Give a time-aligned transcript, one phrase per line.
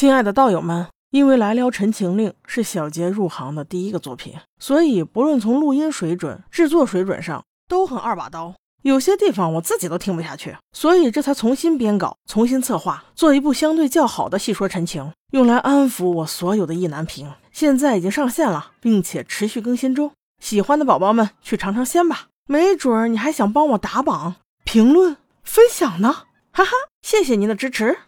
[0.00, 10.56] 亲爱的道友们因为来聊陈情令是小杰入行的第一个作品所以不论从录音水准制作水准上都很二把刀有些地方我自己都听不下去。
[10.72, 20.12] 所以这才重新编稿重新策划做一部相对较好的戏说陈情用来安抚我所有的意难平现在已经上线了并且持续更新中
[20.42, 22.28] 喜欢的宝宝们去尝尝鲜吧。
[22.48, 26.22] 没准儿你还想帮我打榜评论分享呢？
[26.52, 26.70] 哈哈
[27.02, 27.98] 谢谢您的支持。